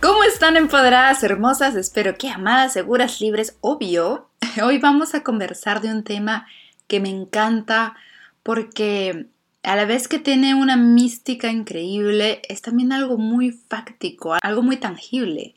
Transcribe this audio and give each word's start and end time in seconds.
¿Cómo 0.00 0.22
están 0.22 0.56
empoderadas, 0.56 1.24
hermosas? 1.24 1.74
Espero 1.74 2.16
que 2.16 2.28
amadas, 2.28 2.74
seguras, 2.74 3.20
libres, 3.20 3.56
obvio. 3.60 4.30
Hoy 4.62 4.78
vamos 4.78 5.14
a 5.14 5.24
conversar 5.24 5.80
de 5.80 5.90
un 5.90 6.04
tema 6.04 6.46
que 6.86 7.00
me 7.00 7.08
encanta 7.08 7.96
porque 8.44 9.26
a 9.64 9.74
la 9.74 9.86
vez 9.86 10.06
que 10.06 10.20
tiene 10.20 10.54
una 10.54 10.76
mística 10.76 11.50
increíble, 11.50 12.42
es 12.48 12.62
también 12.62 12.92
algo 12.92 13.18
muy 13.18 13.50
fáctico, 13.50 14.36
algo 14.40 14.62
muy 14.62 14.76
tangible. 14.76 15.56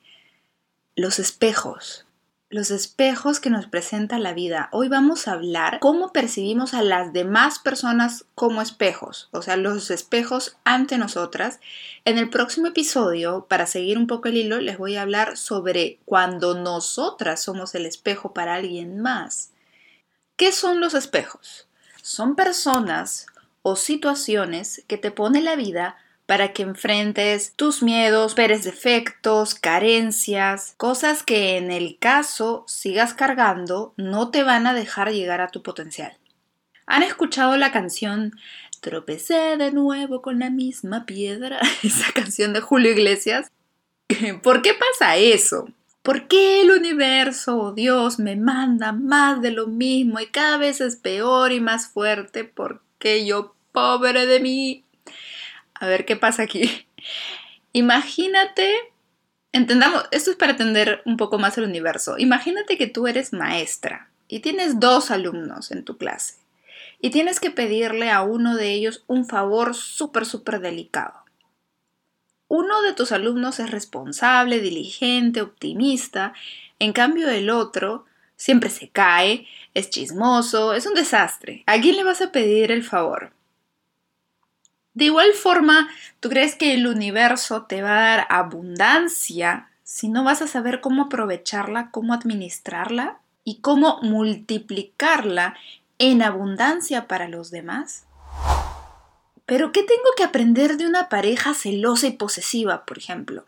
Los 0.96 1.20
espejos 1.20 2.08
los 2.52 2.70
espejos 2.70 3.40
que 3.40 3.50
nos 3.50 3.66
presenta 3.66 4.20
la 4.20 4.34
vida. 4.34 4.68
Hoy 4.74 4.90
vamos 4.90 5.28
a 5.28 5.32
hablar 5.32 5.80
cómo 5.80 6.12
percibimos 6.12 6.74
a 6.74 6.84
las 6.84 7.14
demás 7.14 7.60
personas 7.60 8.26
como 8.36 8.62
espejos, 8.62 9.30
o 9.32 9.42
sea, 9.42 9.56
los 9.56 9.90
espejos 9.90 10.58
ante 10.66 10.98
nosotras. 10.98 11.62
En 12.04 12.18
el 12.18 12.30
próximo 12.30 12.68
episodio, 12.68 13.46
para 13.48 13.66
seguir 13.68 13.98
un 13.98 14.06
poco 14.06 14.28
el 14.28 14.36
hilo, 14.36 14.60
les 14.60 14.78
voy 14.78 14.98
a 14.98 15.02
hablar 15.02 15.38
sobre 15.38 16.00
cuando 16.04 16.54
nosotras 16.54 17.42
somos 17.42 17.74
el 17.74 17.86
espejo 17.86 18.34
para 18.34 18.56
alguien 18.56 19.00
más. 19.00 19.52
¿Qué 20.36 20.52
son 20.52 20.82
los 20.82 20.94
espejos? 20.94 21.70
Son 22.02 22.36
personas 22.36 23.28
o 23.62 23.78
situaciones 23.78 24.84
que 24.88 24.98
te 24.98 25.12
pone 25.12 25.42
la 25.42 25.56
vida 25.56 25.96
para 26.32 26.54
que 26.54 26.64
enfrentes 26.64 27.52
tus 27.58 27.84
miedos, 27.84 28.36
peres 28.36 28.64
defectos, 28.64 29.54
carencias, 29.54 30.76
cosas 30.78 31.24
que 31.24 31.58
en 31.58 31.72
el 31.72 31.98
caso 32.00 32.64
sigas 32.70 33.14
cargando 33.14 33.94
no 33.98 34.32
te 34.32 34.42
van 34.44 34.66
a 34.66 34.74
dejar 34.74 35.12
llegar 35.12 35.42
a 35.42 35.50
tu 35.50 35.62
potencial. 35.62 36.18
¿Han 36.86 37.04
escuchado 37.04 37.58
la 37.58 37.74
canción 37.74 38.32
Tropecé 38.80 39.58
de 39.58 39.74
nuevo 39.74 40.22
con 40.22 40.40
la 40.40 40.50
misma 40.50 41.06
piedra? 41.06 41.60
Esa 41.84 42.14
canción 42.14 42.54
de 42.54 42.62
Julio 42.62 42.92
Iglesias. 42.92 43.52
¿Por 44.42 44.62
qué 44.62 44.74
pasa 44.74 45.18
eso? 45.18 45.68
¿Por 46.02 46.30
qué 46.30 46.62
el 46.62 46.72
universo 46.72 47.60
o 47.60 47.74
Dios 47.74 48.20
me 48.20 48.38
manda 48.38 48.94
más 48.94 49.42
de 49.42 49.52
lo 49.52 49.68
mismo 49.68 50.18
y 50.22 50.28
cada 50.28 50.56
vez 50.56 50.80
es 50.80 50.96
peor 50.96 51.52
y 51.52 51.60
más 51.60 51.90
fuerte? 51.90 52.46
Porque 52.46 53.26
yo, 53.26 53.54
pobre 53.74 54.26
de 54.28 54.40
mí, 54.40 54.86
a 55.82 55.88
ver 55.88 56.06
qué 56.06 56.16
pasa 56.16 56.44
aquí. 56.44 56.88
Imagínate, 57.74 58.72
entendamos, 59.52 60.06
esto 60.12 60.32
es 60.32 60.38
para 60.38 60.52
entender 60.52 61.02
un 61.06 61.18
poco 61.18 61.40
más 61.40 61.58
el 61.58 61.66
universo. 61.66 62.18
Imagínate 62.18 62.78
que 62.78 62.88
tú 62.88 63.08
eres 63.08 63.34
maestra 63.34 64.10
y 64.28 64.40
tienes 64.40 64.80
dos 64.80 65.10
alumnos 65.10 65.72
en 65.72 65.84
tu 65.84 65.98
clase 65.98 66.36
y 67.02 67.10
tienes 67.10 67.40
que 67.40 67.50
pedirle 67.50 68.12
a 68.12 68.22
uno 68.22 68.56
de 68.56 68.72
ellos 68.72 69.04
un 69.08 69.26
favor 69.26 69.74
súper, 69.76 70.28
súper 70.28 70.60
delicado. 70.60 71.24
Uno 72.48 72.82
de 72.84 72.94
tus 72.94 73.12
alumnos 73.12 73.60
es 73.60 73.72
responsable, 73.72 74.60
diligente, 74.60 75.42
optimista, 75.42 76.34
en 76.78 76.94
cambio 76.94 77.28
el 77.30 77.50
otro 77.50 78.06
siempre 78.36 78.70
se 78.70 78.90
cae, 78.90 79.48
es 79.74 79.90
chismoso, 79.90 80.74
es 80.74 80.86
un 80.86 80.94
desastre. 80.94 81.64
¿A 81.66 81.80
quién 81.80 81.96
le 81.96 82.04
vas 82.04 82.22
a 82.22 82.32
pedir 82.32 82.72
el 82.72 82.84
favor? 82.84 83.34
De 84.94 85.06
igual 85.06 85.34
forma, 85.34 85.90
¿tú 86.20 86.30
crees 86.30 86.56
que 86.56 86.74
el 86.74 86.86
universo 86.86 87.64
te 87.64 87.82
va 87.82 87.98
a 87.98 88.18
dar 88.18 88.28
abundancia 88.30 89.70
si 89.84 90.10
no 90.10 90.24
vas 90.24 90.42
a 90.42 90.48
saber 90.48 90.82
cómo 90.82 91.04
aprovecharla, 91.04 91.92
cómo 91.92 92.14
administrarla 92.14 93.20
y 93.44 93.62
cómo 93.62 94.00
multiplicarla 94.02 95.56
en 95.98 96.22
abundancia 96.22 97.08
para 97.08 97.30
los 97.30 97.52
demás? 97.52 98.06
Pero 99.46 99.72
¿qué 99.72 99.84
tengo 99.84 100.10
que 100.18 100.24
aprender 100.24 100.78
de 100.78 100.88
una 100.88 101.10
pareja 101.10 101.54
celosa 101.54 102.08
y 102.08 102.12
posesiva, 102.12 102.86
por 102.86 102.98
ejemplo? 102.98 103.46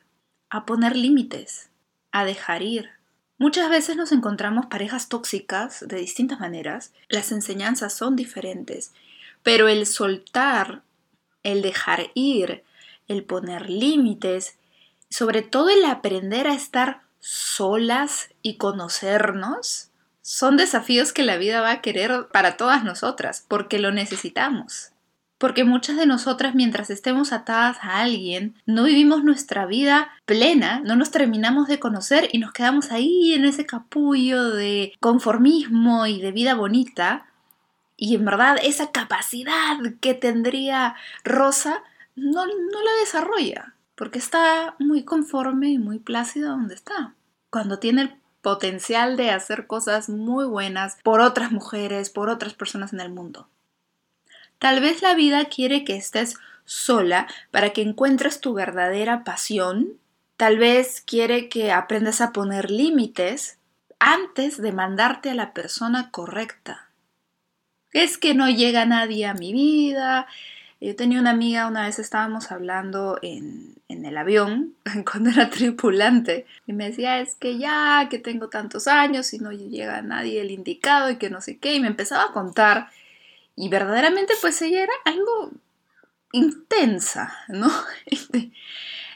A 0.49 0.65
poner 0.65 0.95
límites, 0.95 1.69
a 2.11 2.25
dejar 2.25 2.61
ir. 2.61 2.89
Muchas 3.37 3.69
veces 3.69 3.97
nos 3.97 4.11
encontramos 4.11 4.67
parejas 4.67 5.09
tóxicas 5.09 5.85
de 5.87 5.97
distintas 5.97 6.39
maneras, 6.39 6.93
las 7.09 7.31
enseñanzas 7.31 7.93
son 7.93 8.15
diferentes, 8.15 8.93
pero 9.43 9.67
el 9.67 9.85
soltar 9.85 10.83
el 11.43 11.61
dejar 11.61 12.11
ir, 12.13 12.63
el 13.07 13.23
poner 13.23 13.69
límites, 13.69 14.57
sobre 15.09 15.41
todo 15.41 15.69
el 15.69 15.85
aprender 15.85 16.47
a 16.47 16.55
estar 16.55 17.01
solas 17.19 18.29
y 18.41 18.57
conocernos, 18.57 19.91
son 20.21 20.57
desafíos 20.57 21.11
que 21.13 21.23
la 21.23 21.37
vida 21.37 21.61
va 21.61 21.71
a 21.71 21.81
querer 21.81 22.27
para 22.31 22.57
todas 22.57 22.83
nosotras, 22.83 23.45
porque 23.47 23.77
lo 23.77 23.91
necesitamos. 23.91 24.91
Porque 25.37 25.65
muchas 25.65 25.97
de 25.97 26.05
nosotras 26.05 26.55
mientras 26.55 26.89
estemos 26.89 27.33
atadas 27.33 27.77
a 27.81 27.99
alguien, 27.99 28.55
no 28.65 28.83
vivimos 28.83 29.25
nuestra 29.25 29.65
vida 29.65 30.09
plena, 30.25 30.79
no 30.79 30.95
nos 30.95 31.11
terminamos 31.11 31.67
de 31.67 31.79
conocer 31.79 32.29
y 32.31 32.37
nos 32.37 32.53
quedamos 32.53 32.91
ahí 32.91 33.33
en 33.33 33.43
ese 33.43 33.65
capullo 33.65 34.51
de 34.51 34.93
conformismo 35.01 36.07
y 36.07 36.21
de 36.21 36.31
vida 36.31 36.55
bonita, 36.55 37.25
y 37.95 38.15
en 38.15 38.25
verdad 38.25 38.57
esa 38.61 38.91
capacidad 38.91 39.77
que 40.01 40.13
tendría 40.13 40.95
Rosa 41.23 41.83
no, 42.15 42.45
no 42.45 42.81
la 42.83 42.91
desarrolla, 42.99 43.75
porque 43.95 44.19
está 44.19 44.75
muy 44.79 45.03
conforme 45.03 45.69
y 45.69 45.77
muy 45.77 45.99
plácida 45.99 46.49
donde 46.49 46.75
está. 46.75 47.13
Cuando 47.49 47.79
tiene 47.79 48.01
el 48.03 48.15
potencial 48.41 49.15
de 49.15 49.31
hacer 49.31 49.67
cosas 49.67 50.09
muy 50.09 50.45
buenas 50.45 50.97
por 51.03 51.21
otras 51.21 51.51
mujeres, 51.51 52.09
por 52.09 52.29
otras 52.29 52.53
personas 52.53 52.93
en 52.93 52.99
el 52.99 53.09
mundo. 53.09 53.47
Tal 54.59 54.81
vez 54.81 55.01
la 55.01 55.13
vida 55.13 55.45
quiere 55.45 55.83
que 55.83 55.95
estés 55.95 56.37
sola 56.65 57.27
para 57.51 57.71
que 57.71 57.81
encuentres 57.81 58.39
tu 58.39 58.53
verdadera 58.53 59.23
pasión. 59.23 59.99
Tal 60.37 60.57
vez 60.57 61.01
quiere 61.01 61.47
que 61.47 61.71
aprendas 61.71 62.21
a 62.21 62.31
poner 62.31 62.71
límites 62.71 63.57
antes 63.99 64.61
de 64.61 64.71
mandarte 64.71 65.29
a 65.29 65.35
la 65.35 65.53
persona 65.53 66.11
correcta 66.11 66.89
es 67.93 68.17
que 68.17 68.33
no 68.33 68.49
llega 68.49 68.85
nadie 68.85 69.25
a 69.25 69.33
mi 69.33 69.53
vida. 69.53 70.27
Yo 70.81 70.95
tenía 70.95 71.21
una 71.21 71.29
amiga, 71.29 71.67
una 71.67 71.85
vez 71.85 71.99
estábamos 71.99 72.51
hablando 72.51 73.17
en, 73.21 73.75
en, 73.87 74.05
el 74.05 74.17
avión, 74.17 74.75
cuando 75.09 75.29
era 75.29 75.49
tripulante, 75.49 76.45
y 76.67 76.73
me 76.73 76.89
decía, 76.89 77.19
es 77.19 77.35
que 77.35 77.57
ya, 77.57 78.07
que 78.09 78.19
tengo 78.19 78.49
tantos 78.49 78.87
años 78.87 79.33
y 79.33 79.39
no 79.39 79.53
llega 79.53 80.01
nadie 80.01 80.41
el 80.41 80.51
indicado 80.51 81.09
y 81.09 81.15
que 81.17 81.29
no 81.29 81.39
sé 81.39 81.57
qué, 81.57 81.75
y 81.75 81.79
me 81.79 81.87
empezaba 81.87 82.25
a 82.25 82.33
contar, 82.33 82.89
y 83.55 83.69
verdaderamente 83.69 84.33
pues 84.41 84.61
ella 84.61 84.83
era 84.83 84.93
algo 85.05 85.51
intensa, 86.33 87.33
¿no? 87.47 87.71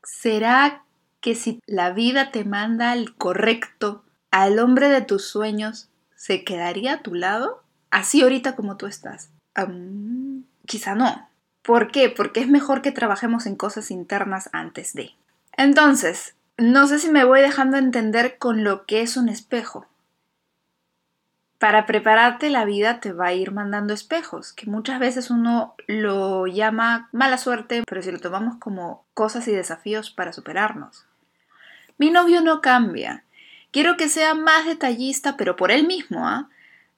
¿Será 0.03 0.83
que 1.19 1.35
si 1.35 1.59
la 1.65 1.91
vida 1.91 2.31
te 2.31 2.45
manda 2.45 2.91
al 2.91 3.15
correcto, 3.15 4.05
al 4.31 4.59
hombre 4.59 4.87
de 4.87 5.01
tus 5.01 5.25
sueños, 5.25 5.89
se 6.15 6.45
quedaría 6.45 6.93
a 6.93 7.01
tu 7.01 7.13
lado? 7.13 7.63
Así 7.91 8.21
ahorita 8.21 8.55
como 8.55 8.77
tú 8.77 8.87
estás? 8.87 9.29
quizá 10.65 10.93
no. 10.93 11.27
¿Por 11.63 11.91
qué? 11.91 12.09
Porque 12.09 12.41
es 12.41 12.47
mejor 12.47 12.81
que 12.81 12.91
trabajemos 12.91 13.45
en 13.45 13.55
cosas 13.55 13.89
internas 13.89 14.49
antes 14.53 14.93
de. 14.93 15.15
Entonces, 15.53 16.35
no 16.57 16.87
sé 16.87 16.99
si 16.99 17.09
me 17.09 17.23
voy 17.23 17.41
dejando 17.41 17.77
entender 17.77 18.37
con 18.37 18.63
lo 18.63 18.85
que 18.85 19.01
es 19.01 19.17
un 19.17 19.29
espejo. 19.29 19.87
Para 21.57 21.87
prepararte 21.87 22.51
la 22.51 22.65
vida 22.65 22.99
te 22.99 23.13
va 23.13 23.27
a 23.27 23.33
ir 23.33 23.51
mandando 23.51 23.93
espejos, 23.93 24.53
que 24.53 24.69
muchas 24.69 24.99
veces 24.99 25.31
uno 25.31 25.73
lo 25.87 26.45
llama 26.45 27.09
mala 27.11 27.39
suerte, 27.39 27.83
pero 27.87 28.03
si 28.03 28.11
lo 28.11 28.19
tomamos 28.19 28.57
como 28.57 29.05
cosas 29.15 29.47
y 29.47 29.51
desafíos 29.51 30.11
para 30.11 30.33
superarnos. 30.33 31.05
Mi 31.97 32.11
novio 32.11 32.41
no 32.41 32.61
cambia. 32.61 33.23
Quiero 33.71 33.97
que 33.97 34.07
sea 34.07 34.35
más 34.35 34.65
detallista, 34.65 35.35
pero 35.35 35.55
por 35.55 35.71
él 35.71 35.87
mismo, 35.87 36.27
¿ah? 36.27 36.47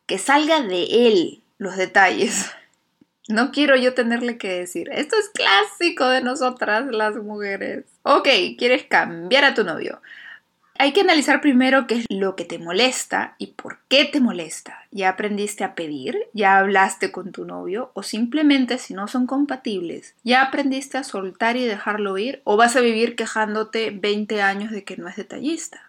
Que 0.10 0.18
salga 0.18 0.62
de 0.62 1.08
él 1.08 1.42
los 1.58 1.78
detalles. 1.78 2.52
No 3.32 3.52
quiero 3.52 3.76
yo 3.76 3.94
tenerle 3.94 4.40
que 4.40 4.50
decir, 4.52 4.90
esto 4.92 5.16
es 5.16 5.30
clásico 5.30 6.08
de 6.08 6.24
nosotras 6.24 6.88
las 6.90 7.16
mujeres. 7.16 7.86
Ok, 8.02 8.28
quieres 8.58 8.86
cambiar 8.86 9.46
a 9.46 9.54
tu 9.54 9.64
novio. 9.64 10.02
Hay 10.80 10.94
que 10.94 11.02
analizar 11.02 11.40
primero 11.40 11.86
qué 11.86 11.98
es 11.98 12.06
lo 12.10 12.36
que 12.36 12.44
te 12.44 12.58
molesta 12.58 13.36
y 13.38 13.54
por 13.54 13.82
qué 13.88 14.06
te 14.06 14.20
molesta. 14.20 14.84
¿Ya 14.90 15.10
aprendiste 15.10 15.64
a 15.64 15.76
pedir? 15.76 16.18
¿Ya 16.34 16.58
hablaste 16.58 17.12
con 17.12 17.32
tu 17.32 17.46
novio? 17.46 17.92
¿O 17.94 18.02
simplemente 18.02 18.80
si 18.80 18.96
no 18.96 19.08
son 19.08 19.28
compatibles, 19.28 20.16
ya 20.24 20.42
aprendiste 20.42 20.98
a 20.98 21.04
soltar 21.04 21.56
y 21.56 21.66
dejarlo 21.66 22.18
ir? 22.18 22.42
¿O 22.46 22.58
vas 22.58 22.76
a 22.76 22.82
vivir 22.82 23.16
quejándote 23.16 23.92
20 23.92 24.42
años 24.42 24.72
de 24.72 24.84
que 24.84 24.98
no 24.98 25.08
es 25.08 25.18
detallista? 25.18 25.89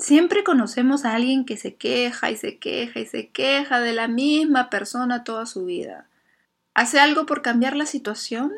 Siempre 0.00 0.42
conocemos 0.42 1.04
a 1.04 1.14
alguien 1.14 1.44
que 1.44 1.56
se 1.56 1.74
queja 1.76 2.30
y 2.30 2.36
se 2.36 2.58
queja 2.58 2.98
y 3.00 3.06
se 3.06 3.28
queja 3.28 3.80
de 3.80 3.92
la 3.92 4.08
misma 4.08 4.70
persona 4.70 5.22
toda 5.22 5.46
su 5.46 5.66
vida. 5.66 6.06
¿Hace 6.74 6.98
algo 6.98 7.26
por 7.26 7.42
cambiar 7.42 7.76
la 7.76 7.86
situación? 7.86 8.52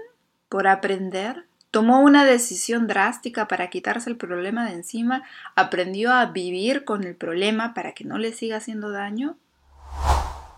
¿Por 0.49 0.67
aprender? 0.67 1.45
tomó 1.73 2.03
una 2.03 2.27
decisión 2.27 2.87
drástica 2.87 3.49
para 3.49 3.71
quitarse 3.71 4.09
el 4.11 4.17
problema 4.17 4.67
de 4.67 4.75
encima, 4.75 5.25
aprendió 5.57 6.13
a 6.13 6.27
vivir 6.27 6.85
con 6.85 7.03
el 7.03 7.17
problema 7.17 7.73
para 7.73 7.93
que 7.93 8.05
no 8.05 8.19
le 8.19 8.33
siga 8.33 8.59
haciendo 8.59 8.91
daño. 8.91 9.37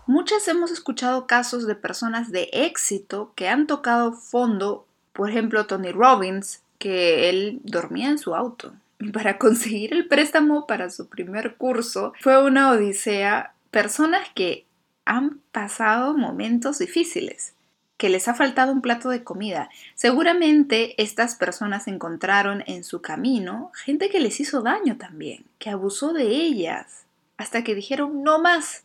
Muchas 0.07 0.47
hemos 0.49 0.71
escuchado 0.71 1.25
casos 1.25 1.65
de 1.65 1.73
personas 1.73 2.31
de 2.31 2.49
éxito 2.51 3.31
que 3.35 3.47
han 3.47 3.65
tocado 3.65 4.11
fondo, 4.11 4.85
por 5.13 5.29
ejemplo 5.29 5.65
Tony 5.65 5.91
Robbins, 5.91 6.61
que 6.79 7.29
él 7.29 7.61
dormía 7.63 8.09
en 8.09 8.19
su 8.19 8.35
auto. 8.35 8.73
Para 9.13 9.37
conseguir 9.37 9.93
el 9.93 10.07
préstamo 10.07 10.67
para 10.67 10.89
su 10.89 11.09
primer 11.09 11.55
curso 11.55 12.13
fue 12.21 12.43
una 12.43 12.71
odisea. 12.71 13.53
Personas 13.71 14.27
que 14.33 14.65
han 15.03 15.39
pasado 15.51 16.17
momentos 16.17 16.79
difíciles 16.79 17.55
que 17.97 18.09
les 18.09 18.27
ha 18.27 18.33
faltado 18.33 18.71
un 18.71 18.81
plato 18.81 19.09
de 19.09 19.23
comida. 19.23 19.69
Seguramente 19.95 21.01
estas 21.01 21.35
personas 21.35 21.87
encontraron 21.87 22.63
en 22.67 22.83
su 22.83 23.01
camino 23.01 23.71
gente 23.73 24.09
que 24.09 24.19
les 24.19 24.39
hizo 24.39 24.61
daño 24.61 24.97
también, 24.97 25.45
que 25.59 25.69
abusó 25.69 26.13
de 26.13 26.23
ellas, 26.23 27.05
hasta 27.37 27.63
que 27.63 27.75
dijeron 27.75 28.23
no 28.23 28.39
más. 28.39 28.83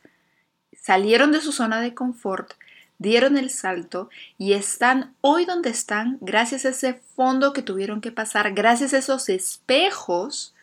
Salieron 0.72 1.32
de 1.32 1.40
su 1.40 1.52
zona 1.52 1.80
de 1.80 1.94
confort, 1.94 2.52
dieron 3.00 3.36
el 3.36 3.50
salto 3.50 4.08
y 4.38 4.52
están 4.52 5.14
hoy 5.22 5.44
donde 5.46 5.70
están 5.70 6.18
gracias 6.20 6.64
a 6.64 6.68
ese 6.68 6.94
fondo 7.16 7.52
que 7.52 7.62
tuvieron 7.62 8.00
que 8.00 8.12
pasar, 8.12 8.52
gracias 8.52 8.94
a 8.94 8.98
esos 8.98 9.28
espejos, 9.28 10.54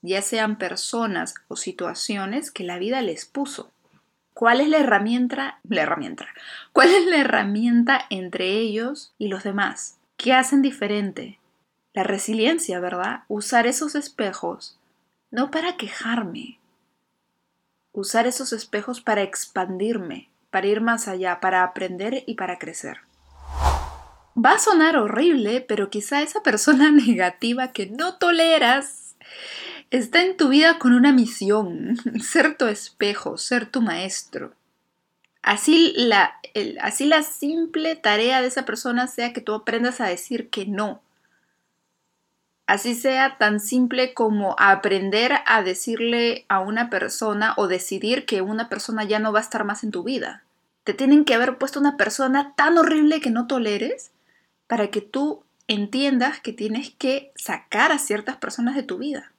ya 0.00 0.22
sean 0.22 0.58
personas 0.58 1.34
o 1.48 1.56
situaciones 1.56 2.52
que 2.52 2.62
la 2.62 2.78
vida 2.78 3.02
les 3.02 3.26
puso. 3.26 3.72
¿Cuál 4.32 4.60
es 4.60 4.68
la 4.68 4.78
herramienta? 4.78 5.58
La 5.68 5.82
herramienta. 5.82 6.28
¿Cuál 6.72 6.90
es 6.90 7.04
la 7.06 7.18
herramienta 7.18 8.06
entre 8.10 8.46
ellos 8.52 9.12
y 9.18 9.26
los 9.26 9.42
demás? 9.42 9.98
¿Qué 10.16 10.32
hacen 10.32 10.62
diferente? 10.62 11.40
La 11.92 12.04
resiliencia, 12.04 12.78
¿verdad? 12.78 13.24
Usar 13.26 13.66
esos 13.66 13.96
espejos 13.96 14.78
no 15.30 15.50
para 15.50 15.76
quejarme. 15.76 16.58
Usar 17.92 18.26
esos 18.26 18.52
espejos 18.52 19.00
para 19.00 19.22
expandirme, 19.22 20.29
para 20.50 20.66
ir 20.66 20.80
más 20.80 21.08
allá, 21.08 21.40
para 21.40 21.62
aprender 21.62 22.24
y 22.26 22.34
para 22.34 22.58
crecer. 22.58 22.98
Va 24.36 24.52
a 24.52 24.58
sonar 24.58 24.96
horrible, 24.96 25.60
pero 25.60 25.90
quizá 25.90 26.22
esa 26.22 26.42
persona 26.42 26.90
negativa 27.06 27.72
que 27.72 27.86
no 27.86 28.16
toleras 28.16 29.16
está 29.90 30.22
en 30.22 30.36
tu 30.36 30.48
vida 30.48 30.78
con 30.78 30.92
una 30.92 31.12
misión, 31.12 31.96
ser 32.22 32.56
tu 32.56 32.66
espejo, 32.66 33.36
ser 33.36 33.66
tu 33.66 33.80
maestro. 33.80 34.54
Así 35.42 35.94
la, 35.96 36.38
así 36.82 37.06
la 37.06 37.22
simple 37.22 37.96
tarea 37.96 38.42
de 38.42 38.48
esa 38.48 38.66
persona 38.66 39.06
sea 39.06 39.32
que 39.32 39.40
tú 39.40 39.54
aprendas 39.54 40.00
a 40.00 40.06
decir 40.06 40.50
que 40.50 40.66
no. 40.66 41.00
Así 42.70 42.94
sea 42.94 43.36
tan 43.36 43.58
simple 43.58 44.14
como 44.14 44.54
aprender 44.56 45.32
a 45.44 45.60
decirle 45.60 46.44
a 46.48 46.60
una 46.60 46.88
persona 46.88 47.52
o 47.56 47.66
decidir 47.66 48.26
que 48.26 48.42
una 48.42 48.68
persona 48.68 49.02
ya 49.02 49.18
no 49.18 49.32
va 49.32 49.40
a 49.40 49.42
estar 49.42 49.64
más 49.64 49.82
en 49.82 49.90
tu 49.90 50.04
vida. 50.04 50.44
Te 50.84 50.94
tienen 50.94 51.24
que 51.24 51.34
haber 51.34 51.58
puesto 51.58 51.80
una 51.80 51.96
persona 51.96 52.54
tan 52.54 52.78
horrible 52.78 53.20
que 53.20 53.30
no 53.30 53.48
toleres 53.48 54.12
para 54.68 54.86
que 54.86 55.00
tú 55.00 55.42
entiendas 55.66 56.38
que 56.38 56.52
tienes 56.52 56.90
que 56.90 57.32
sacar 57.34 57.90
a 57.90 57.98
ciertas 57.98 58.36
personas 58.36 58.76
de 58.76 58.84
tu 58.84 58.98
vida. 58.98 59.32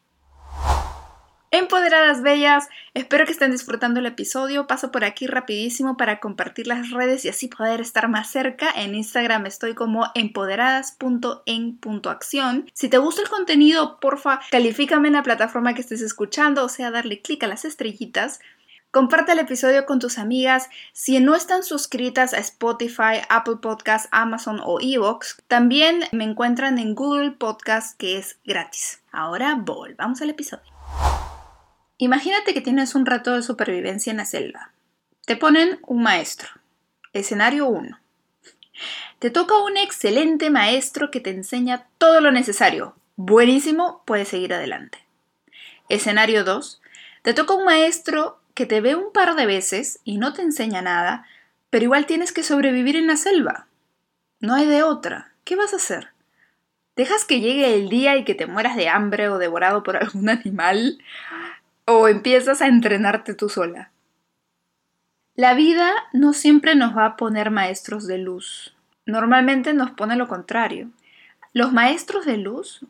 Empoderadas 1.53 2.21
Bellas, 2.21 2.69
espero 2.93 3.25
que 3.25 3.33
estén 3.33 3.51
disfrutando 3.51 3.99
el 3.99 4.05
episodio. 4.05 4.67
Paso 4.67 4.89
por 4.89 5.03
aquí 5.03 5.27
rapidísimo 5.27 5.97
para 5.97 6.21
compartir 6.21 6.65
las 6.65 6.91
redes 6.91 7.25
y 7.25 7.29
así 7.29 7.49
poder 7.49 7.81
estar 7.81 8.07
más 8.07 8.31
cerca. 8.31 8.71
En 8.73 8.95
Instagram 8.95 9.45
estoy 9.45 9.73
como 9.73 10.07
empoderadas.en.acción. 10.15 12.71
Si 12.73 12.87
te 12.87 12.97
gusta 12.99 13.23
el 13.23 13.27
contenido, 13.27 13.99
porfa, 13.99 14.39
califícame 14.49 15.09
en 15.09 15.15
la 15.15 15.23
plataforma 15.23 15.73
que 15.73 15.81
estés 15.81 16.01
escuchando, 16.01 16.63
o 16.63 16.69
sea, 16.69 16.89
darle 16.89 17.21
clic 17.21 17.43
a 17.43 17.47
las 17.47 17.65
estrellitas. 17.65 18.39
Comparte 18.91 19.33
el 19.33 19.39
episodio 19.39 19.85
con 19.85 19.99
tus 19.99 20.19
amigas. 20.19 20.69
Si 20.93 21.19
no 21.19 21.35
están 21.35 21.63
suscritas 21.63 22.33
a 22.33 22.37
Spotify, 22.37 23.23
Apple 23.27 23.57
Podcasts, 23.61 24.07
Amazon 24.13 24.61
o 24.63 24.79
Evox, 24.79 25.43
también 25.49 26.05
me 26.13 26.23
encuentran 26.23 26.79
en 26.79 26.95
Google 26.95 27.31
Podcast 27.31 27.97
que 27.97 28.17
es 28.17 28.39
gratis. 28.45 29.01
Ahora 29.11 29.55
volvamos 29.55 30.21
al 30.21 30.29
episodio. 30.29 30.71
Imagínate 32.01 32.55
que 32.55 32.61
tienes 32.61 32.95
un 32.95 33.05
reto 33.05 33.35
de 33.35 33.43
supervivencia 33.43 34.09
en 34.09 34.17
la 34.17 34.25
selva. 34.25 34.71
Te 35.27 35.35
ponen 35.35 35.77
un 35.85 36.01
maestro. 36.01 36.49
Escenario 37.13 37.67
1. 37.67 37.99
Te 39.19 39.29
toca 39.29 39.59
un 39.59 39.77
excelente 39.77 40.49
maestro 40.49 41.11
que 41.11 41.19
te 41.19 41.29
enseña 41.29 41.85
todo 41.99 42.19
lo 42.19 42.31
necesario. 42.31 42.95
Buenísimo, 43.17 44.01
puedes 44.07 44.29
seguir 44.29 44.51
adelante. 44.51 44.97
Escenario 45.89 46.43
2. 46.43 46.81
Te 47.21 47.35
toca 47.35 47.53
un 47.53 47.65
maestro 47.65 48.39
que 48.55 48.65
te 48.65 48.81
ve 48.81 48.95
un 48.95 49.13
par 49.13 49.35
de 49.35 49.45
veces 49.45 49.99
y 50.03 50.17
no 50.17 50.33
te 50.33 50.41
enseña 50.41 50.81
nada, 50.81 51.27
pero 51.69 51.83
igual 51.83 52.07
tienes 52.07 52.31
que 52.31 52.41
sobrevivir 52.41 52.95
en 52.95 53.05
la 53.05 53.15
selva. 53.15 53.67
No 54.39 54.55
hay 54.55 54.65
de 54.65 54.81
otra. 54.81 55.33
¿Qué 55.43 55.55
vas 55.55 55.73
a 55.73 55.75
hacer? 55.75 56.07
¿Dejas 56.95 57.25
que 57.25 57.41
llegue 57.41 57.75
el 57.75 57.89
día 57.89 58.17
y 58.17 58.25
que 58.25 58.33
te 58.33 58.47
mueras 58.47 58.75
de 58.75 58.89
hambre 58.89 59.29
o 59.29 59.37
devorado 59.37 59.83
por 59.83 59.97
algún 59.97 60.29
animal? 60.31 60.97
O 61.97 62.07
empiezas 62.07 62.61
a 62.61 62.67
entrenarte 62.67 63.33
tú 63.33 63.49
sola. 63.49 63.91
La 65.35 65.53
vida 65.53 65.91
no 66.13 66.33
siempre 66.33 66.75
nos 66.75 66.95
va 66.95 67.05
a 67.05 67.15
poner 67.15 67.51
maestros 67.51 68.05
de 68.07 68.17
luz. 68.17 68.75
Normalmente 69.05 69.73
nos 69.73 69.91
pone 69.91 70.15
lo 70.15 70.27
contrario. 70.27 70.89
Los 71.53 71.73
maestros 71.73 72.25
de 72.25 72.37
luz 72.37 72.85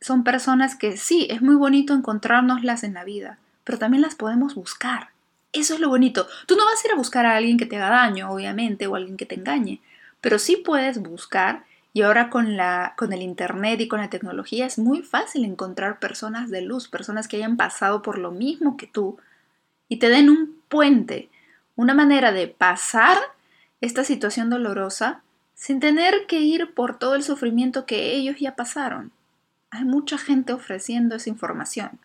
son 0.00 0.24
personas 0.24 0.76
que 0.76 0.96
sí, 0.96 1.26
es 1.30 1.42
muy 1.42 1.54
bonito 1.54 1.94
encontrárnoslas 1.94 2.84
en 2.84 2.94
la 2.94 3.04
vida, 3.04 3.38
pero 3.64 3.78
también 3.78 4.02
las 4.02 4.14
podemos 4.14 4.54
buscar. 4.54 5.10
Eso 5.52 5.74
es 5.74 5.80
lo 5.80 5.88
bonito. 5.88 6.26
Tú 6.46 6.54
no 6.56 6.64
vas 6.64 6.84
a 6.84 6.88
ir 6.88 6.92
a 6.92 6.96
buscar 6.96 7.26
a 7.26 7.36
alguien 7.36 7.56
que 7.56 7.66
te 7.66 7.76
haga 7.76 7.90
daño, 7.90 8.30
obviamente, 8.30 8.86
o 8.86 8.94
alguien 8.94 9.16
que 9.16 9.26
te 9.26 9.36
engañe, 9.36 9.80
pero 10.20 10.38
sí 10.38 10.56
puedes 10.56 10.98
buscar 10.98 11.64
y 11.96 12.02
ahora 12.02 12.28
con, 12.28 12.58
la, 12.58 12.92
con 12.98 13.14
el 13.14 13.22
Internet 13.22 13.80
y 13.80 13.88
con 13.88 14.00
la 14.00 14.10
tecnología 14.10 14.66
es 14.66 14.78
muy 14.78 15.00
fácil 15.00 15.46
encontrar 15.46 15.98
personas 15.98 16.50
de 16.50 16.60
luz, 16.60 16.88
personas 16.88 17.26
que 17.26 17.38
hayan 17.38 17.56
pasado 17.56 18.02
por 18.02 18.18
lo 18.18 18.32
mismo 18.32 18.76
que 18.76 18.86
tú 18.86 19.16
y 19.88 19.96
te 19.96 20.10
den 20.10 20.28
un 20.28 20.60
puente, 20.68 21.30
una 21.74 21.94
manera 21.94 22.32
de 22.32 22.48
pasar 22.48 23.16
esta 23.80 24.04
situación 24.04 24.50
dolorosa 24.50 25.22
sin 25.54 25.80
tener 25.80 26.26
que 26.26 26.40
ir 26.40 26.74
por 26.74 26.98
todo 26.98 27.14
el 27.14 27.22
sufrimiento 27.22 27.86
que 27.86 28.12
ellos 28.12 28.36
ya 28.38 28.56
pasaron. 28.56 29.10
Hay 29.70 29.86
mucha 29.86 30.18
gente 30.18 30.52
ofreciendo 30.52 31.16
esa 31.16 31.30
información. 31.30 31.98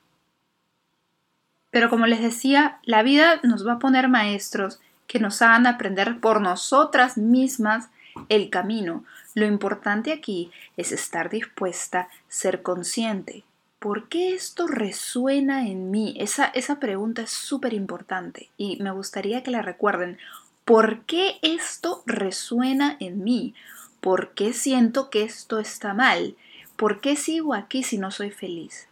Pero 1.70 1.90
como 1.90 2.08
les 2.08 2.22
decía, 2.22 2.80
la 2.84 3.04
vida 3.04 3.42
nos 3.44 3.68
va 3.68 3.74
a 3.74 3.80
poner 3.80 4.08
maestros 4.08 4.80
que 5.08 5.20
nos 5.20 5.42
hagan 5.42 5.68
aprender 5.68 6.22
por 6.22 6.40
nosotras 6.40 7.18
mismas 7.18 7.90
el 8.30 8.50
camino. 8.50 9.04
Lo 9.34 9.46
importante 9.46 10.12
aquí 10.12 10.52
es 10.78 10.92
estar 10.92 11.30
dispuesta, 11.30 12.10
ser 12.28 12.62
consciente. 12.62 13.44
¿Por 13.80 14.10
qué 14.10 14.34
esto 14.34 14.68
resuena 14.68 15.68
en 15.68 15.90
mí? 15.90 16.16
Esa, 16.20 16.46
esa 16.46 16.80
pregunta 16.80 17.24
es 17.24 17.32
súper 17.32 17.74
importante 17.74 18.50
y 18.58 18.82
me 18.82 18.92
gustaría 18.92 19.42
que 19.42 19.52
la 19.52 19.62
recuerden. 19.62 20.20
¿Por 20.66 21.02
qué 21.06 21.40
esto 21.42 22.04
resuena 22.06 22.98
en 23.00 23.24
mí? 23.24 23.56
¿Por 24.02 24.34
qué 24.34 24.54
siento 24.54 25.10
que 25.10 25.24
esto 25.24 25.60
está 25.60 25.94
mal? 25.94 26.36
¿Por 26.76 27.02
qué 27.02 27.16
sigo 27.16 27.54
aquí 27.54 27.84
si 27.84 27.98
no 27.98 28.12
soy 28.12 28.32
feliz? 28.32 28.88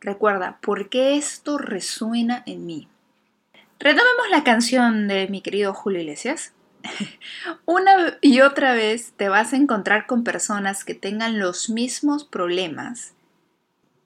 Recuerda, 0.00 0.58
¿por 0.60 0.88
qué 0.88 1.16
esto 1.16 1.58
resuena 1.58 2.42
en 2.46 2.66
mí? 2.66 2.88
Retomemos 3.78 4.30
la 4.30 4.44
canción 4.44 5.08
de 5.08 5.26
mi 5.28 5.40
querido 5.40 5.74
Julio 5.74 6.00
Iglesias. 6.00 6.52
Una 7.64 8.18
y 8.20 8.40
otra 8.40 8.74
vez 8.74 9.12
te 9.16 9.28
vas 9.28 9.52
a 9.52 9.56
encontrar 9.56 10.06
con 10.06 10.24
personas 10.24 10.84
que 10.84 10.94
tengan 10.94 11.38
los 11.38 11.70
mismos 11.70 12.24
problemas. 12.24 13.14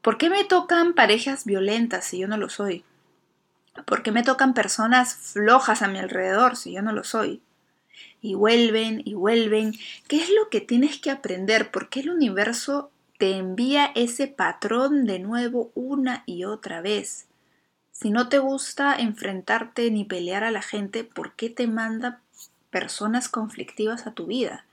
¿Por 0.03 0.19
qué 0.19 0.31
me 0.31 0.45
tocan 0.45 0.95
parejas 0.95 1.45
violentas 1.45 2.05
si 2.05 2.19
yo 2.19 2.29
no 2.29 2.37
lo 2.37 2.49
soy? 2.49 2.85
¿Por 3.85 4.03
qué 4.03 4.13
me 4.13 4.23
tocan 4.23 4.55
personas 4.55 5.15
flojas 5.15 5.83
a 5.83 5.89
mi 5.89 5.99
alrededor 5.99 6.57
si 6.57 6.73
yo 6.73 6.83
no 6.83 6.93
lo 6.93 7.05
soy? 7.05 7.43
Y 8.23 8.35
vuelven 8.35 9.03
y 9.05 9.15
vuelven. 9.15 9.75
¿Qué 10.09 10.17
es 10.17 10.31
lo 10.31 10.49
que 10.49 10.61
tienes 10.61 10.99
que 10.99 11.11
aprender? 11.11 11.71
¿Por 11.71 11.89
qué 11.89 12.01
el 12.01 12.11
universo 12.11 12.91
te 13.19 13.37
envía 13.37 13.93
ese 13.95 14.27
patrón 14.27 15.07
de 15.07 15.19
nuevo 15.19 15.71
una 15.75 16.23
y 16.27 16.45
otra 16.45 16.81
vez. 16.81 17.27
Si 17.93 18.11
no 18.11 18.29
te 18.29 18.39
gusta 18.39 18.95
enfrentarte 18.95 19.91
ni 19.91 20.05
pelear 20.05 20.45
a 20.45 20.51
la 20.51 20.61
gente, 20.61 21.03
¿por 21.03 21.35
qué 21.35 21.49
te 21.49 21.67
manda 21.67 22.21
personas 22.77 23.31
conflictivas 23.31 24.07
a 24.07 24.13
tu 24.13 24.27
vida? 24.27 24.67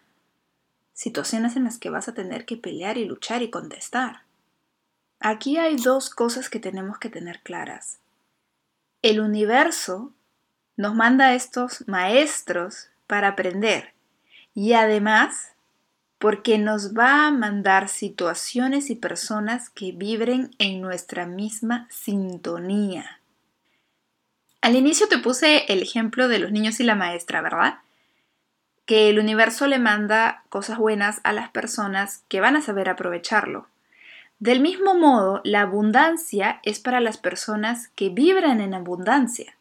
Situaciones 0.91 1.55
en 1.55 1.63
las 1.63 1.77
que 1.77 1.89
vas 1.89 2.10
a 2.10 2.13
tener 2.13 2.43
que 2.43 2.57
pelear 2.57 2.98
y 2.98 3.05
luchar 3.05 3.41
y 3.41 3.50
contestar. 3.50 4.24
Aquí 5.22 5.55
hay 5.55 5.77
dos 5.77 6.10
cosas 6.10 6.50
que 6.50 6.60
tenemos 6.60 6.98
que 6.98 7.07
tener 7.07 7.39
claras. 7.43 8.00
El 9.01 9.22
universo 9.22 10.12
nos 10.75 10.95
manda 10.95 11.27
a 11.27 11.36
estos 11.36 11.88
maestros 11.88 12.89
para 13.07 13.29
aprender 13.29 13.93
y 14.53 14.74
además 14.74 15.53
porque 16.17 16.57
nos 16.57 16.93
va 16.93 17.27
a 17.27 17.31
mandar 17.31 17.88
situaciones 17.88 18.89
y 18.89 18.95
personas 18.95 19.69
que 19.69 19.93
vibren 19.93 20.53
en 20.60 20.81
nuestra 20.81 21.25
misma 21.25 21.88
sintonía. 21.89 23.22
Al 24.60 24.75
inicio 24.75 25.07
te 25.07 25.19
puse 25.19 25.72
el 25.72 25.81
ejemplo 25.81 26.27
de 26.27 26.39
los 26.39 26.51
niños 26.51 26.81
y 26.81 26.83
la 26.83 26.95
maestra, 26.95 27.41
¿verdad? 27.41 27.79
Que 28.85 29.09
el 29.09 29.19
universo 29.19 29.67
le 29.67 29.79
manda 29.79 30.43
cosas 30.49 30.77
buenas 30.77 31.21
a 31.23 31.33
las 31.33 31.49
personas 31.49 32.23
que 32.27 32.41
van 32.41 32.55
a 32.55 32.61
saber 32.61 32.89
aprovecharlo. 32.89 33.67
Del 34.39 34.59
mismo 34.59 34.93
modo, 34.95 35.41
la 35.45 35.61
abundancia 35.61 36.59
es 36.63 36.79
para 36.79 36.99
las 36.99 37.17
personas 37.17 37.87
que 37.95 38.09
vibran 38.09 38.59
en 38.59 38.73
abundancia. 38.73 39.55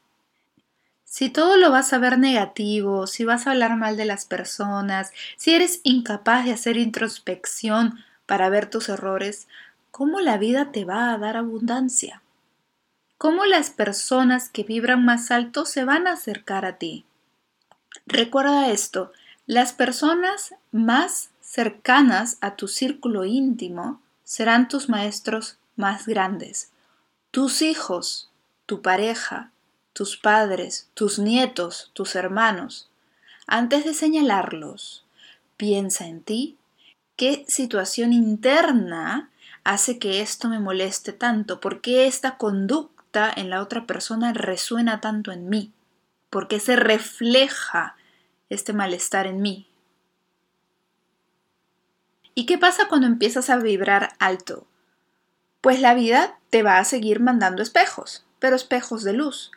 Si 1.04 1.28
todo 1.28 1.58
lo 1.58 1.70
vas 1.70 1.92
a 1.92 1.98
ver 1.98 2.18
negativo, 2.18 3.06
si 3.06 3.24
vas 3.24 3.46
a 3.46 3.50
hablar 3.50 3.76
mal 3.76 3.98
de 3.98 4.06
las 4.06 4.24
personas, 4.24 5.12
si 5.36 5.54
eres 5.54 5.80
incapaz 5.84 6.46
de 6.46 6.52
hacer 6.52 6.78
introspección 6.78 7.98
para 8.24 8.48
ver 8.48 8.70
tus 8.70 8.88
errores, 8.88 9.46
¿cómo 9.90 10.20
la 10.20 10.38
vida 10.38 10.72
te 10.72 10.86
va 10.86 11.12
a 11.12 11.18
dar 11.18 11.36
abundancia? 11.36 12.22
¿Cómo 13.18 13.44
las 13.44 13.70
personas 13.70 14.48
que 14.48 14.64
vibran 14.64 15.04
más 15.04 15.30
alto 15.30 15.66
se 15.66 15.84
van 15.84 16.06
a 16.06 16.14
acercar 16.14 16.64
a 16.64 16.78
ti? 16.78 17.04
Recuerda 18.06 18.70
esto, 18.70 19.12
las 19.46 19.72
personas 19.72 20.54
más 20.70 21.30
cercanas 21.40 22.38
a 22.40 22.56
tu 22.56 22.68
círculo 22.68 23.24
íntimo 23.24 24.00
serán 24.24 24.68
tus 24.68 24.88
maestros 24.88 25.58
más 25.76 26.06
grandes. 26.06 26.70
Tus 27.30 27.62
hijos, 27.62 28.30
tu 28.66 28.82
pareja, 28.82 29.50
tus 29.92 30.16
padres, 30.16 30.88
tus 30.94 31.18
nietos, 31.18 31.90
tus 31.92 32.14
hermanos. 32.14 32.88
Antes 33.46 33.84
de 33.84 33.94
señalarlos, 33.94 35.04
piensa 35.56 36.06
en 36.06 36.22
ti, 36.22 36.56
qué 37.16 37.44
situación 37.48 38.12
interna 38.12 39.30
hace 39.64 39.98
que 39.98 40.20
esto 40.20 40.48
me 40.48 40.58
moleste 40.58 41.12
tanto, 41.12 41.60
por 41.60 41.80
qué 41.80 42.06
esta 42.06 42.36
conducta 42.36 43.32
en 43.34 43.50
la 43.50 43.60
otra 43.60 43.86
persona 43.86 44.32
resuena 44.32 45.00
tanto 45.00 45.32
en 45.32 45.48
mí, 45.48 45.70
por 46.32 46.48
qué 46.48 46.58
se 46.58 46.74
refleja 46.74 47.94
este 48.48 48.72
malestar 48.72 49.28
en 49.28 49.40
mí. 49.40 49.68
¿Y 52.34 52.46
qué 52.46 52.58
pasa 52.58 52.88
cuando 52.88 53.06
empiezas 53.06 53.50
a 53.50 53.58
vibrar 53.58 54.14
alto? 54.18 54.66
Pues 55.60 55.80
la 55.80 55.94
vida 55.94 56.40
te 56.50 56.64
va 56.64 56.78
a 56.78 56.84
seguir 56.84 57.20
mandando 57.20 57.62
espejos, 57.62 58.24
pero 58.40 58.56
espejos 58.56 59.04
de 59.04 59.12
luz, 59.12 59.52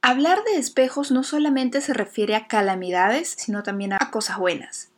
Hablar 0.00 0.44
de 0.44 0.58
espejos 0.58 1.10
no 1.10 1.24
solamente 1.24 1.80
se 1.80 1.92
refiere 1.92 2.36
a 2.36 2.46
calamidades, 2.46 3.34
sino 3.36 3.64
también 3.64 3.92
a 3.92 4.10
cosas 4.12 4.38
buenas. 4.38 4.90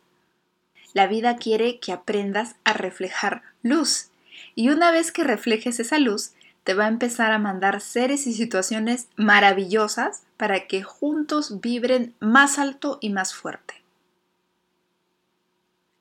La 0.93 1.07
vida 1.07 1.37
quiere 1.37 1.79
que 1.79 1.91
aprendas 1.91 2.55
a 2.63 2.73
reflejar 2.73 3.41
luz 3.63 4.09
y 4.53 4.69
una 4.69 4.91
vez 4.91 5.11
que 5.11 5.23
reflejes 5.23 5.79
esa 5.79 5.97
luz, 5.97 6.33
te 6.63 6.73
va 6.73 6.85
a 6.85 6.89
empezar 6.89 7.31
a 7.31 7.39
mandar 7.39 7.81
seres 7.81 8.27
y 8.27 8.33
situaciones 8.33 9.07
maravillosas 9.15 10.23
para 10.37 10.67
que 10.67 10.83
juntos 10.83 11.61
vibren 11.61 12.13
más 12.19 12.59
alto 12.59 12.97
y 13.01 13.09
más 13.09 13.33
fuerte. 13.33 13.81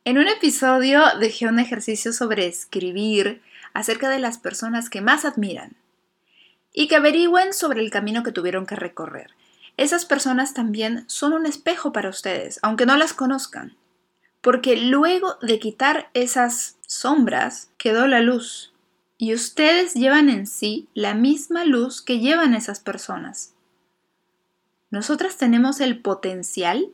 En 0.04 0.18
un 0.18 0.28
episodio 0.28 1.02
dejé 1.18 1.46
un 1.46 1.58
ejercicio 1.58 2.12
sobre 2.12 2.46
escribir 2.46 3.42
acerca 3.74 4.08
de 4.08 4.18
las 4.18 4.38
personas 4.38 4.90
que 4.90 5.00
más 5.00 5.24
admiran 5.24 5.76
y 6.72 6.88
que 6.88 6.96
averigüen 6.96 7.52
sobre 7.52 7.80
el 7.80 7.90
camino 7.90 8.22
que 8.22 8.32
tuvieron 8.32 8.66
que 8.66 8.76
recorrer. 8.76 9.30
Esas 9.76 10.04
personas 10.04 10.54
también 10.54 11.04
son 11.06 11.32
un 11.32 11.46
espejo 11.46 11.92
para 11.92 12.08
ustedes, 12.08 12.58
aunque 12.62 12.86
no 12.86 12.96
las 12.96 13.12
conozcan, 13.12 13.76
porque 14.40 14.76
luego 14.76 15.36
de 15.42 15.58
quitar 15.58 16.10
esas 16.14 16.76
sombras 16.86 17.70
quedó 17.78 18.06
la 18.06 18.20
luz, 18.20 18.72
y 19.20 19.34
ustedes 19.34 19.94
llevan 19.94 20.30
en 20.30 20.46
sí 20.46 20.88
la 20.94 21.14
misma 21.14 21.64
luz 21.64 22.00
que 22.00 22.18
llevan 22.18 22.54
esas 22.54 22.80
personas. 22.80 23.52
Nosotras 24.90 25.36
tenemos 25.36 25.80
el 25.80 26.00
potencial 26.00 26.86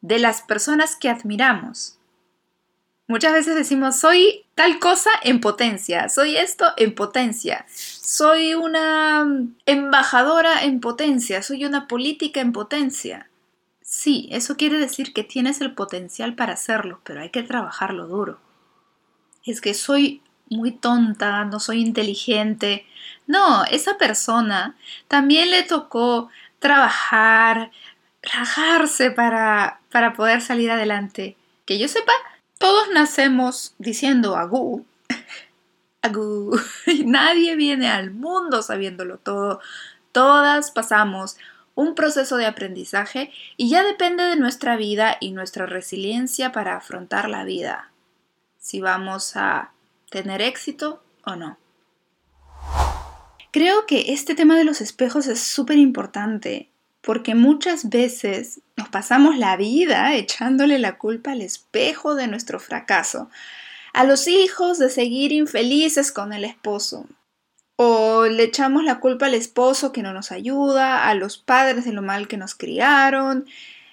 de 0.00 0.18
las 0.18 0.42
personas 0.42 0.96
que 0.96 1.10
admiramos, 1.10 1.98
Muchas 3.08 3.34
veces 3.34 3.56
decimos, 3.56 3.96
soy 3.96 4.46
tal 4.54 4.78
cosa 4.78 5.10
en 5.22 5.40
potencia, 5.40 6.08
soy 6.08 6.36
esto 6.36 6.72
en 6.78 6.94
potencia, 6.94 7.66
soy 7.68 8.54
una 8.54 9.26
embajadora 9.66 10.62
en 10.62 10.80
potencia, 10.80 11.42
soy 11.42 11.66
una 11.66 11.88
política 11.88 12.40
en 12.40 12.52
potencia. 12.52 13.28
Sí, 13.82 14.30
eso 14.32 14.56
quiere 14.56 14.78
decir 14.78 15.12
que 15.12 15.24
tienes 15.24 15.60
el 15.60 15.74
potencial 15.74 16.34
para 16.34 16.54
hacerlo, 16.54 17.00
pero 17.04 17.20
hay 17.20 17.28
que 17.28 17.42
trabajarlo 17.42 18.06
duro. 18.06 18.38
Es 19.44 19.60
que 19.60 19.74
soy 19.74 20.21
muy 20.52 20.72
tonta, 20.72 21.44
no 21.44 21.60
soy 21.60 21.80
inteligente. 21.80 22.86
No, 23.26 23.64
esa 23.64 23.98
persona 23.98 24.76
también 25.08 25.50
le 25.50 25.62
tocó 25.62 26.28
trabajar, 26.58 27.70
rajarse 28.22 29.10
para, 29.10 29.80
para 29.90 30.12
poder 30.14 30.40
salir 30.40 30.70
adelante. 30.70 31.36
Que 31.66 31.78
yo 31.78 31.88
sepa, 31.88 32.12
todos 32.58 32.88
nacemos 32.92 33.74
diciendo 33.78 34.36
agú, 34.36 34.84
agú. 36.02 36.58
Nadie 37.04 37.56
viene 37.56 37.90
al 37.90 38.10
mundo 38.10 38.62
sabiéndolo 38.62 39.18
todo. 39.18 39.60
Todas 40.12 40.70
pasamos 40.70 41.36
un 41.74 41.94
proceso 41.94 42.36
de 42.36 42.46
aprendizaje 42.46 43.32
y 43.56 43.70
ya 43.70 43.82
depende 43.82 44.24
de 44.24 44.36
nuestra 44.36 44.76
vida 44.76 45.16
y 45.20 45.32
nuestra 45.32 45.66
resiliencia 45.66 46.52
para 46.52 46.76
afrontar 46.76 47.28
la 47.28 47.44
vida. 47.44 47.90
Si 48.58 48.80
vamos 48.80 49.36
a 49.36 49.72
tener 50.12 50.42
éxito 50.42 51.02
o 51.24 51.34
no. 51.34 51.58
Creo 53.50 53.86
que 53.86 54.12
este 54.12 54.34
tema 54.34 54.56
de 54.56 54.64
los 54.64 54.80
espejos 54.80 55.26
es 55.26 55.40
súper 55.40 55.78
importante 55.78 56.68
porque 57.00 57.34
muchas 57.34 57.88
veces 57.88 58.60
nos 58.76 58.88
pasamos 58.88 59.36
la 59.36 59.56
vida 59.56 60.14
echándole 60.14 60.78
la 60.78 60.98
culpa 60.98 61.32
al 61.32 61.40
espejo 61.40 62.14
de 62.14 62.28
nuestro 62.28 62.60
fracaso, 62.60 63.28
a 63.92 64.04
los 64.04 64.28
hijos 64.28 64.78
de 64.78 64.88
seguir 64.88 65.32
infelices 65.32 66.12
con 66.12 66.32
el 66.32 66.44
esposo, 66.44 67.06
o 67.76 68.26
le 68.26 68.44
echamos 68.44 68.84
la 68.84 69.00
culpa 69.00 69.26
al 69.26 69.34
esposo 69.34 69.92
que 69.92 70.02
no 70.02 70.12
nos 70.12 70.30
ayuda, 70.30 71.08
a 71.08 71.14
los 71.14 71.38
padres 71.38 71.84
de 71.84 71.92
lo 71.92 72.02
mal 72.02 72.28
que 72.28 72.36
nos 72.36 72.54
criaron. 72.54 73.46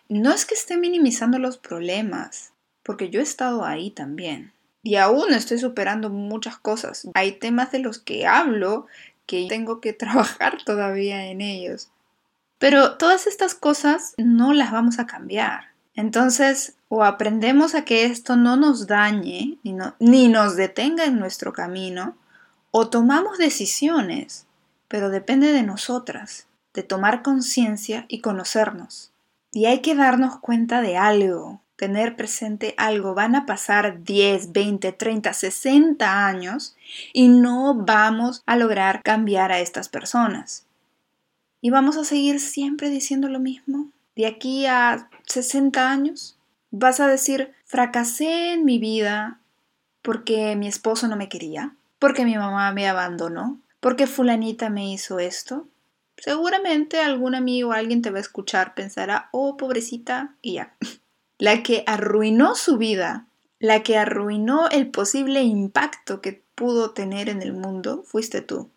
No 0.08 0.32
es 0.32 0.46
que 0.46 0.54
esté 0.54 0.78
minimizando 0.78 1.40
los 1.40 1.58
problemas, 1.58 2.52
porque 2.84 3.10
yo 3.10 3.20
he 3.20 3.24
estado 3.24 3.66
ahí 3.66 3.90
también. 3.90 4.54
Y 4.81 4.95
aún 4.95 5.33
estoy 5.33 5.59
superando 5.59 6.09
muchas 6.09 6.57
cosas. 6.57 7.07
Hay 7.13 7.33
temas 7.33 7.71
de 7.71 7.79
los 7.79 8.00
que 8.00 8.27
hablo 8.27 8.88
que 9.25 9.48
tengo 9.50 9.81
que 9.81 9.93
trabajar 9.93 10.63
todavía 10.63 11.27
en 11.27 11.41
ellos. 11.41 11.89
Pero 12.57 12.98
todas 12.98 13.27
estas 13.27 13.55
cosas 13.55 14.13
no 14.17 14.53
las 14.53 14.71
vamos 14.71 15.00
a 15.00 15.07
cambiar. 15.07 15.69
Entonces, 15.95 16.75
o 16.88 17.03
aprendemos 17.03 17.75
a 17.75 17.86
que 17.86 18.05
esto 18.05 18.36
no 18.36 18.55
nos 18.55 18.88
dañe 18.88 19.57
ni, 20.00 20.27
nos 20.27 20.55
detenga 20.55 21.05
en 21.05 21.19
nuestro 21.19 21.53
camino, 21.53 22.15
o 22.71 22.89
tomamos 22.89 23.38
decisiones, 23.38 24.45
pero 24.88 25.09
depende 25.09 25.51
de 25.51 25.63
nosotras, 25.63 26.48
de 26.74 26.83
tomar 26.83 27.21
conciencia 27.21 28.05
y 28.07 28.21
conocernos. 28.21 29.12
Y 29.51 29.65
hay 29.65 29.79
que 29.79 29.95
darnos 29.95 30.39
cuenta 30.39 30.81
de 30.81 30.98
algo, 30.98 31.62
tener 31.79 32.17
presente 32.17 32.75
algo. 32.75 33.15
Van 33.15 33.38
a 33.38 33.45
pasar 33.45 34.03
10, 34.03 34.51
20, 34.51 34.91
30, 34.91 35.31
60 35.31 36.27
años 36.27 36.75
y 37.13 37.29
no 37.29 37.74
vamos 37.74 38.43
a 38.45 38.57
lograr 38.57 39.01
cambiar 39.01 39.53
a 39.53 39.62
estas 39.62 39.88
personas. 39.88 40.65
¿Y 41.62 41.69
vamos 41.69 41.95
a 41.95 42.03
seguir 42.03 42.41
siempre 42.41 42.89
diciendo 42.89 43.29
lo 43.29 43.39
mismo? 43.39 43.88
¿De 44.17 44.27
aquí 44.27 44.65
a 44.65 45.09
60 45.25 45.89
años? 45.89 46.38
¿Vas 46.69 47.00
a 47.00 47.07
decir, 47.07 47.53
fracasé 47.63 48.51
en 48.51 48.65
mi 48.65 48.77
vida 48.77 49.39
porque 50.01 50.57
mi 50.57 50.67
esposo 50.67 51.07
no 51.07 51.15
me 51.15 51.29
quería? 51.29 51.75
¿Porque 51.98 52.25
mi 52.25 52.36
mamá 52.36 52.74
me 52.74 52.89
abandonó? 52.89 53.57
¿Porque 53.79 54.05
fulanita 54.05 54.69
me 54.69 54.91
hizo 54.91 55.19
esto? 55.19 55.65
Seguramente 56.17 57.00
algún 57.00 57.36
amigo 57.36 57.69
o 57.69 57.71
alguien 57.71 58.01
te 58.01 58.12
va 58.12 58.17
a 58.17 58.21
escuchar, 58.21 58.74
pensará, 58.74 59.29
oh, 59.31 59.55
pobrecita, 59.55 60.36
y 60.41 60.55
ya. 60.55 60.75
La 61.41 61.63
que 61.63 61.86
arruinó 61.88 62.53
su 62.53 62.77
vida 62.77 63.25
La 63.60 63.81
que 63.81 63.98
arruinó 63.98 64.69
el 64.69 64.89
posible 64.89 65.41
impacto 65.43 66.22
que 66.22 66.43
pudo 66.55 66.91
tener 66.91 67.29
en 67.29 67.41
el 67.41 67.53
mundo 67.53 68.03
fuiste 68.05 68.41
tú. 68.41 68.69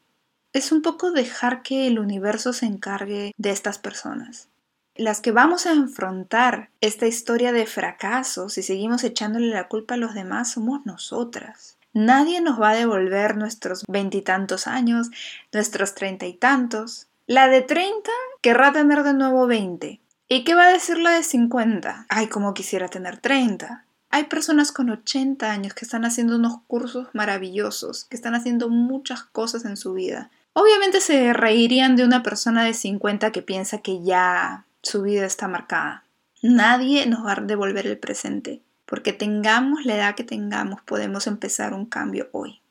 Es 0.53 0.71
un 0.71 0.83
poco 0.83 1.11
dejar 1.11 1.63
que 1.63 1.89
el 1.89 1.99
universo 1.99 2.53
se 2.53 2.67
encargue 2.67 3.33
de 3.37 3.51
estas 3.51 3.79
personas. 3.79 4.49
Las 4.95 5.21
que 5.21 5.33
vamos 5.33 5.67
a 5.67 5.73
enfrentar 5.73 6.71
esta 6.81 7.07
historia 7.07 7.53
de 7.53 7.67
fracaso 7.67 8.49
si 8.49 8.63
seguimos 8.63 9.03
echándole 9.03 9.49
la 9.49 9.67
culpa 9.67 9.95
a 9.95 9.99
los 9.99 10.15
demás 10.15 10.53
somos 10.53 10.85
nosotras. 10.85 11.79
Nadie 11.93 12.41
nos 12.41 12.61
va 12.61 12.71
a 12.71 12.77
devolver 12.77 13.37
nuestros 13.37 13.85
veintitantos 13.89 14.69
años, 14.69 15.11
nuestros 15.53 15.95
treinta 15.95 16.27
y 16.27 16.35
tantos. 16.35 17.07
La 17.27 17.49
de 17.49 17.63
treinta 17.63 18.13
querrá 18.41 18.73
tener 18.73 19.03
de 19.03 19.15
nuevo 19.15 19.47
veinte. 19.47 20.01
¿Y 20.35 20.45
qué 20.45 20.55
va 20.55 20.69
a 20.69 20.73
decir 20.73 20.97
la 20.97 21.11
de 21.11 21.25
cincuenta? 21.25 22.07
Ay, 22.09 22.29
como 22.29 22.55
quisiera 22.55 22.89
tener 22.89 23.19
treinta. 23.19 23.85
Hay 24.09 24.25
personas 24.25 24.73
con 24.73 24.89
80 24.89 25.53
años 25.53 25.75
que 25.75 25.85
están 25.85 26.07
haciendo 26.07 26.37
unos 26.37 26.63
cursos 26.67 27.09
maravillosos, 27.13 28.07
que 28.07 28.17
están 28.17 28.35
haciendo 28.35 28.71
muchas 28.71 29.25
cosas 29.25 29.67
en 29.67 29.77
su 29.77 29.93
vida. 29.93 30.31
Obviamente 30.55 31.03
se 31.03 31.35
reirían 31.35 31.97
de 31.97 32.05
una 32.05 32.23
persona 32.23 32.65
de 32.65 32.73
50 32.73 33.31
que 33.31 33.43
piensa 33.43 33.83
que 33.83 34.03
ya 34.03 34.65
su 34.81 35.03
vida 35.03 35.27
está 35.27 35.49
marcada. 35.49 36.05
Nadie 36.41 37.05
nos 37.05 37.27
va 37.27 37.33
a 37.33 37.41
devolver 37.43 37.87
el 37.87 37.99
presente, 37.99 38.63
porque 38.87 39.13
tengamos 39.13 39.85
la 39.85 39.97
edad 39.97 40.15
que 40.15 40.25
tengamos, 40.25 40.81
podemos 40.81 41.27
empezar 41.27 41.75
un 41.75 41.85
cambio 41.85 42.31
hoy. 42.33 42.63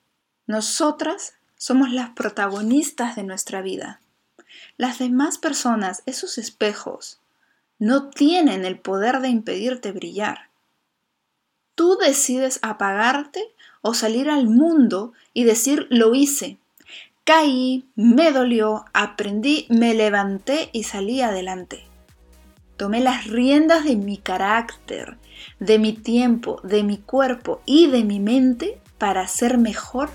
Nosotras 0.48 1.36
somos 1.58 1.92
las 1.92 2.10
protagonistas 2.10 3.16
de 3.16 3.22
nuestra 3.22 3.62
vida. 3.62 4.00
Las 4.78 4.98
demás 4.98 5.38
personas, 5.38 6.02
esos 6.08 6.40
espejos, 6.40 7.21
no 7.82 8.10
tienen 8.10 8.64
el 8.64 8.78
poder 8.78 9.22
de 9.22 9.30
impedirte 9.30 9.92
brillar. 9.92 10.52
Tú 11.74 11.98
decides 11.98 12.60
apagarte 12.62 13.44
o 13.82 13.96
salir 13.96 14.30
al 14.30 14.48
mundo 14.48 15.14
y 15.34 15.46
decir 15.46 15.88
lo 15.90 16.14
hice. 16.14 16.60
Caí, 17.24 17.88
me 17.96 18.32
dolió, 18.32 18.86
aprendí, 18.94 19.66
me 19.72 19.96
levanté 19.96 20.70
y 20.74 20.84
salí 20.84 21.22
adelante. 21.22 21.84
Tomé 22.78 23.00
las 23.00 23.26
riendas 23.26 23.84
de 23.84 23.96
mi 23.96 24.18
carácter, 24.18 25.18
de 25.60 25.80
mi 25.80 25.94
tiempo, 25.94 26.62
de 26.64 26.84
mi 26.84 27.00
cuerpo 27.00 27.64
y 27.66 27.88
de 27.88 28.04
mi 28.04 28.20
mente 28.20 28.80
para 29.00 29.28
ser 29.28 29.58
mejor 29.58 30.12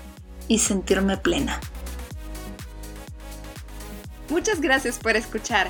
y 0.47 0.59
sentirme 0.59 1.17
plena. 1.17 1.59
Muchas 4.29 4.59
gracias 4.59 4.99
por 4.99 5.15
escuchar. 5.15 5.69